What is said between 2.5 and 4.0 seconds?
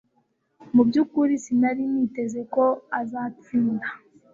ko azatsinda